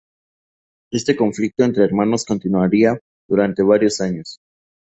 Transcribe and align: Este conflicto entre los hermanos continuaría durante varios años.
Este 0.89 1.15
conflicto 1.15 1.63
entre 1.63 1.83
los 1.83 1.91
hermanos 1.91 2.25
continuaría 2.25 2.99
durante 3.27 3.61
varios 3.61 4.01
años. 4.01 4.39